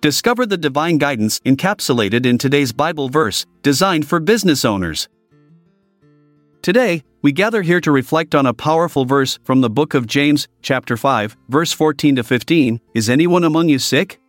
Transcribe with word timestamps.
Discover 0.00 0.46
the 0.46 0.56
divine 0.56 0.98
guidance 0.98 1.40
encapsulated 1.40 2.24
in 2.24 2.38
today's 2.38 2.72
Bible 2.72 3.08
verse, 3.08 3.44
designed 3.62 4.06
for 4.06 4.20
business 4.20 4.64
owners. 4.64 5.08
Today, 6.62 7.02
we 7.20 7.32
gather 7.32 7.62
here 7.62 7.80
to 7.80 7.90
reflect 7.90 8.36
on 8.36 8.46
a 8.46 8.54
powerful 8.54 9.04
verse 9.04 9.40
from 9.42 9.60
the 9.60 9.70
book 9.70 9.94
of 9.94 10.06
James, 10.06 10.46
chapter 10.62 10.96
5, 10.96 11.36
verse 11.48 11.72
14 11.72 12.14
to 12.14 12.22
15. 12.22 12.80
Is 12.94 13.10
anyone 13.10 13.42
among 13.42 13.70
you 13.70 13.80
sick? 13.80 14.20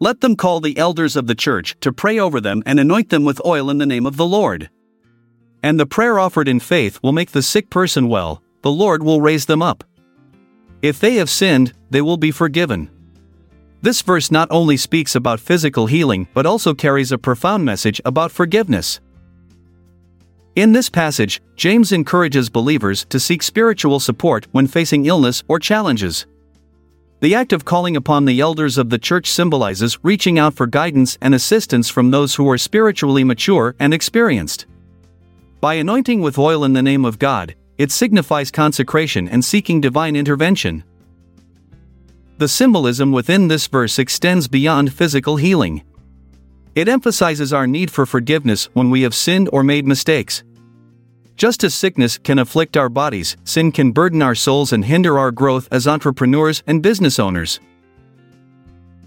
Let 0.00 0.22
them 0.22 0.36
call 0.36 0.60
the 0.60 0.78
elders 0.78 1.16
of 1.16 1.26
the 1.26 1.34
church 1.34 1.76
to 1.80 1.92
pray 1.92 2.18
over 2.18 2.40
them 2.40 2.62
and 2.64 2.80
anoint 2.80 3.10
them 3.10 3.24
with 3.24 3.44
oil 3.44 3.68
in 3.68 3.76
the 3.76 3.84
name 3.84 4.06
of 4.06 4.16
the 4.16 4.26
Lord. 4.26 4.70
And 5.62 5.78
the 5.78 5.86
prayer 5.86 6.18
offered 6.18 6.48
in 6.48 6.60
faith 6.60 6.98
will 7.02 7.12
make 7.12 7.32
the 7.32 7.42
sick 7.42 7.68
person 7.68 8.08
well, 8.08 8.42
the 8.62 8.70
Lord 8.70 9.02
will 9.02 9.20
raise 9.20 9.44
them 9.44 9.60
up. 9.60 9.84
If 10.80 10.98
they 10.98 11.16
have 11.16 11.28
sinned, 11.28 11.74
they 11.90 12.00
will 12.00 12.16
be 12.16 12.30
forgiven. 12.30 12.90
This 13.80 14.02
verse 14.02 14.30
not 14.30 14.48
only 14.50 14.76
speaks 14.76 15.14
about 15.14 15.40
physical 15.40 15.86
healing 15.86 16.26
but 16.34 16.46
also 16.46 16.74
carries 16.74 17.12
a 17.12 17.18
profound 17.18 17.64
message 17.64 18.00
about 18.04 18.32
forgiveness. 18.32 19.00
In 20.56 20.72
this 20.72 20.90
passage, 20.90 21.40
James 21.54 21.92
encourages 21.92 22.50
believers 22.50 23.04
to 23.10 23.20
seek 23.20 23.44
spiritual 23.44 24.00
support 24.00 24.48
when 24.50 24.66
facing 24.66 25.06
illness 25.06 25.44
or 25.46 25.60
challenges. 25.60 26.26
The 27.20 27.34
act 27.34 27.52
of 27.52 27.64
calling 27.64 27.96
upon 27.96 28.24
the 28.24 28.40
elders 28.40 28.78
of 28.78 28.90
the 28.90 28.98
church 28.98 29.30
symbolizes 29.30 29.98
reaching 30.02 30.38
out 30.38 30.54
for 30.54 30.66
guidance 30.66 31.16
and 31.20 31.34
assistance 31.34 31.88
from 31.88 32.10
those 32.10 32.34
who 32.34 32.48
are 32.50 32.58
spiritually 32.58 33.22
mature 33.22 33.76
and 33.78 33.94
experienced. 33.94 34.66
By 35.60 35.74
anointing 35.74 36.20
with 36.20 36.38
oil 36.38 36.64
in 36.64 36.72
the 36.72 36.82
name 36.82 37.04
of 37.04 37.18
God, 37.18 37.54
it 37.76 37.92
signifies 37.92 38.50
consecration 38.50 39.28
and 39.28 39.44
seeking 39.44 39.80
divine 39.80 40.16
intervention. 40.16 40.82
The 42.38 42.46
symbolism 42.46 43.10
within 43.10 43.48
this 43.48 43.66
verse 43.66 43.98
extends 43.98 44.46
beyond 44.46 44.92
physical 44.92 45.36
healing. 45.36 45.82
It 46.76 46.88
emphasizes 46.88 47.52
our 47.52 47.66
need 47.66 47.90
for 47.90 48.06
forgiveness 48.06 48.66
when 48.74 48.90
we 48.90 49.02
have 49.02 49.12
sinned 49.12 49.48
or 49.52 49.64
made 49.64 49.84
mistakes. 49.84 50.44
Just 51.34 51.64
as 51.64 51.74
sickness 51.74 52.16
can 52.16 52.38
afflict 52.38 52.76
our 52.76 52.88
bodies, 52.88 53.36
sin 53.42 53.72
can 53.72 53.90
burden 53.90 54.22
our 54.22 54.36
souls 54.36 54.72
and 54.72 54.84
hinder 54.84 55.18
our 55.18 55.32
growth 55.32 55.66
as 55.72 55.88
entrepreneurs 55.88 56.62
and 56.68 56.80
business 56.80 57.18
owners. 57.18 57.58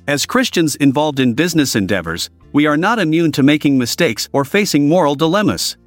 As 0.10 0.26
Christians 0.26 0.76
involved 0.76 1.22
in 1.22 1.34
business 1.34 1.74
endeavors, 1.74 2.30
we 2.52 2.66
are 2.66 2.76
not 2.76 3.00
immune 3.00 3.32
to 3.32 3.44
making 3.44 3.78
mistakes 3.78 4.28
or 4.34 4.44
facing 4.44 4.90
moral 4.90 5.16
dilemmas. 5.16 5.78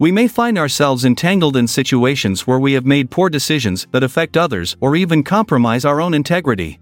We 0.00 0.12
may 0.12 0.28
find 0.28 0.56
ourselves 0.56 1.04
entangled 1.04 1.56
in 1.56 1.66
situations 1.66 2.46
where 2.46 2.60
we 2.60 2.74
have 2.74 2.86
made 2.86 3.10
poor 3.10 3.28
decisions 3.28 3.88
that 3.90 4.04
affect 4.04 4.36
others 4.36 4.76
or 4.80 4.94
even 4.94 5.24
compromise 5.24 5.84
our 5.84 6.00
own 6.00 6.14
integrity. 6.14 6.78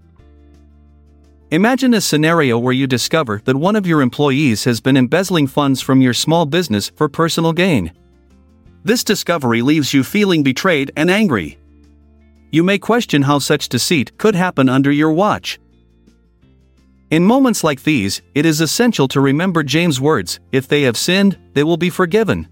Imagine 1.49 1.95
a 1.95 2.01
scenario 2.01 2.59
where 2.59 2.73
you 2.73 2.85
discover 2.85 3.41
that 3.45 3.55
one 3.55 3.75
of 3.75 3.87
your 3.87 4.01
employees 4.01 4.65
has 4.65 4.81
been 4.81 4.97
embezzling 4.97 5.47
funds 5.47 5.81
from 5.81 5.99
your 5.99 6.13
small 6.13 6.45
business 6.45 6.91
for 6.95 7.09
personal 7.09 7.53
gain. 7.53 7.91
This 8.83 9.03
discovery 9.03 9.63
leaves 9.63 9.93
you 9.93 10.03
feeling 10.03 10.43
betrayed 10.43 10.91
and 10.95 11.09
angry. 11.09 11.57
You 12.51 12.63
may 12.63 12.77
question 12.77 13.23
how 13.23 13.39
such 13.39 13.69
deceit 13.69 14.15
could 14.17 14.35
happen 14.35 14.69
under 14.69 14.91
your 14.91 15.11
watch. 15.11 15.59
In 17.09 17.23
moments 17.23 17.63
like 17.63 17.83
these, 17.83 18.21
it 18.35 18.45
is 18.45 18.61
essential 18.61 19.07
to 19.07 19.21
remember 19.21 19.63
James' 19.63 19.99
words 19.99 20.39
if 20.51 20.67
they 20.67 20.83
have 20.83 20.97
sinned, 20.97 21.37
they 21.53 21.63
will 21.63 21.77
be 21.77 21.89
forgiven. 21.89 22.47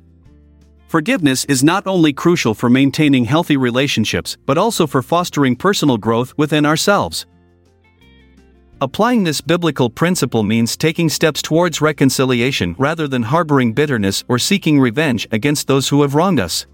Forgiveness 0.87 1.45
is 1.45 1.63
not 1.63 1.87
only 1.87 2.13
crucial 2.13 2.53
for 2.53 2.69
maintaining 2.69 3.25
healthy 3.25 3.57
relationships 3.57 4.37
but 4.45 4.57
also 4.57 4.85
for 4.85 5.01
fostering 5.01 5.55
personal 5.55 5.97
growth 5.97 6.33
within 6.37 6.65
ourselves. 6.65 7.25
Applying 8.81 9.23
this 9.23 9.41
biblical 9.41 9.89
principle 9.89 10.43
means 10.43 10.75
taking 10.75 11.09
steps 11.09 11.41
towards 11.41 11.81
reconciliation 11.81 12.75
rather 12.77 13.07
than 13.07 13.23
harboring 13.23 13.73
bitterness 13.73 14.23
or 14.27 14.37
seeking 14.37 14.79
revenge 14.79 15.27
against 15.31 15.67
those 15.67 15.87
who 15.87 16.01
have 16.01 16.13
wronged 16.13 16.39
us. 16.39 16.67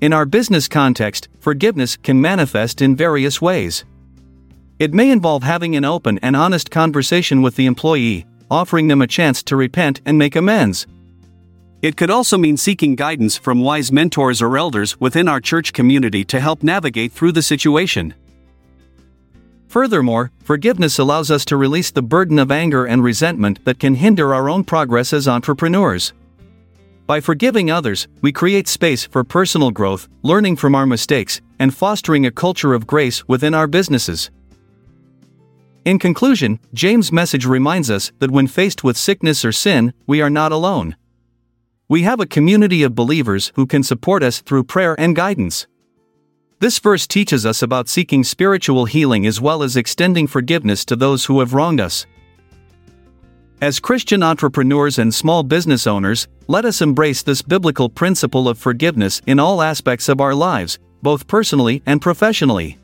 In 0.00 0.12
our 0.12 0.26
business 0.26 0.68
context, 0.68 1.28
forgiveness 1.38 1.96
can 1.96 2.20
manifest 2.20 2.82
in 2.82 2.96
various 2.96 3.40
ways. 3.40 3.84
It 4.78 4.92
may 4.92 5.10
involve 5.10 5.44
having 5.44 5.76
an 5.76 5.84
open 5.84 6.18
and 6.18 6.34
honest 6.34 6.70
conversation 6.70 7.42
with 7.42 7.54
the 7.54 7.66
employee, 7.66 8.26
offering 8.50 8.88
them 8.88 9.00
a 9.00 9.06
chance 9.06 9.42
to 9.44 9.56
repent 9.56 10.00
and 10.04 10.18
make 10.18 10.34
amends. 10.34 10.86
It 11.84 11.98
could 11.98 12.08
also 12.08 12.38
mean 12.38 12.56
seeking 12.56 12.94
guidance 12.94 13.36
from 13.36 13.60
wise 13.60 13.92
mentors 13.92 14.40
or 14.40 14.56
elders 14.56 14.98
within 14.98 15.28
our 15.28 15.38
church 15.38 15.74
community 15.74 16.24
to 16.24 16.40
help 16.40 16.62
navigate 16.62 17.12
through 17.12 17.32
the 17.32 17.42
situation. 17.42 18.14
Furthermore, 19.68 20.30
forgiveness 20.42 20.98
allows 20.98 21.30
us 21.30 21.44
to 21.44 21.58
release 21.58 21.90
the 21.90 22.00
burden 22.00 22.38
of 22.38 22.50
anger 22.50 22.86
and 22.86 23.04
resentment 23.04 23.62
that 23.66 23.78
can 23.78 23.96
hinder 23.96 24.32
our 24.32 24.48
own 24.48 24.64
progress 24.64 25.12
as 25.12 25.28
entrepreneurs. 25.28 26.14
By 27.06 27.20
forgiving 27.20 27.70
others, 27.70 28.08
we 28.22 28.32
create 28.32 28.66
space 28.66 29.04
for 29.04 29.22
personal 29.22 29.70
growth, 29.70 30.08
learning 30.22 30.56
from 30.56 30.74
our 30.74 30.86
mistakes, 30.86 31.42
and 31.58 31.74
fostering 31.74 32.24
a 32.24 32.30
culture 32.30 32.72
of 32.72 32.86
grace 32.86 33.28
within 33.28 33.52
our 33.52 33.66
businesses. 33.66 34.30
In 35.84 35.98
conclusion, 35.98 36.60
James' 36.72 37.12
message 37.12 37.44
reminds 37.44 37.90
us 37.90 38.10
that 38.20 38.30
when 38.30 38.46
faced 38.46 38.84
with 38.84 38.96
sickness 38.96 39.44
or 39.44 39.52
sin, 39.52 39.92
we 40.06 40.22
are 40.22 40.30
not 40.30 40.50
alone. 40.50 40.96
We 41.86 42.02
have 42.04 42.18
a 42.18 42.26
community 42.26 42.82
of 42.82 42.94
believers 42.94 43.52
who 43.56 43.66
can 43.66 43.82
support 43.82 44.22
us 44.22 44.40
through 44.40 44.64
prayer 44.64 44.98
and 44.98 45.14
guidance. 45.14 45.66
This 46.58 46.78
verse 46.78 47.06
teaches 47.06 47.44
us 47.44 47.60
about 47.60 47.90
seeking 47.90 48.24
spiritual 48.24 48.86
healing 48.86 49.26
as 49.26 49.38
well 49.38 49.62
as 49.62 49.76
extending 49.76 50.26
forgiveness 50.26 50.86
to 50.86 50.96
those 50.96 51.26
who 51.26 51.40
have 51.40 51.52
wronged 51.52 51.82
us. 51.82 52.06
As 53.60 53.80
Christian 53.80 54.22
entrepreneurs 54.22 54.98
and 54.98 55.14
small 55.14 55.42
business 55.42 55.86
owners, 55.86 56.26
let 56.46 56.64
us 56.64 56.80
embrace 56.80 57.22
this 57.22 57.42
biblical 57.42 57.90
principle 57.90 58.48
of 58.48 58.56
forgiveness 58.56 59.20
in 59.26 59.38
all 59.38 59.60
aspects 59.60 60.08
of 60.08 60.22
our 60.22 60.34
lives, 60.34 60.78
both 61.02 61.26
personally 61.26 61.82
and 61.84 62.00
professionally. 62.00 62.78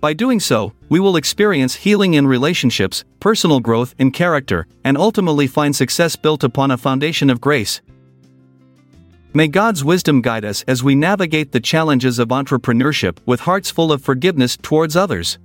By 0.00 0.12
doing 0.12 0.38
so, 0.38 0.72
we 0.88 1.00
will 1.00 1.16
experience 1.16 1.74
healing 1.74 2.14
in 2.14 2.28
relationships, 2.28 3.04
personal 3.18 3.58
growth 3.58 3.92
in 3.98 4.12
character, 4.12 4.68
and 4.84 4.96
ultimately 4.96 5.48
find 5.48 5.74
success 5.74 6.14
built 6.14 6.44
upon 6.44 6.70
a 6.70 6.76
foundation 6.76 7.28
of 7.28 7.40
grace. 7.40 7.80
May 9.36 9.48
God's 9.48 9.82
wisdom 9.82 10.22
guide 10.22 10.44
us 10.44 10.62
as 10.68 10.84
we 10.84 10.94
navigate 10.94 11.50
the 11.50 11.58
challenges 11.58 12.20
of 12.20 12.28
entrepreneurship 12.28 13.18
with 13.26 13.40
hearts 13.40 13.68
full 13.68 13.90
of 13.90 14.00
forgiveness 14.00 14.56
towards 14.56 14.94
others. 14.94 15.38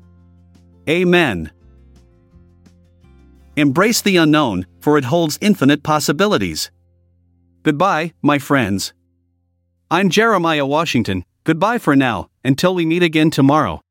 Amen. 0.87 1.51
Embrace 3.55 4.01
the 4.01 4.17
unknown, 4.17 4.67
for 4.79 4.99
it 4.99 5.05
holds 5.05 5.39
infinite 5.41 5.81
possibilities. 5.81 6.69
Goodbye, 7.63 8.13
my 8.21 8.37
friends. 8.37 8.93
I'm 9.89 10.11
Jeremiah 10.11 10.67
Washington. 10.67 11.25
Goodbye 11.43 11.79
for 11.79 11.95
now, 11.95 12.29
until 12.45 12.75
we 12.75 12.85
meet 12.85 13.01
again 13.01 13.31
tomorrow. 13.31 13.81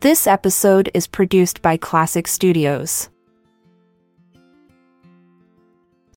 This 0.00 0.26
episode 0.26 0.90
is 0.94 1.06
produced 1.06 1.60
by 1.60 1.76
Classic 1.76 2.26
Studios. 2.26 3.10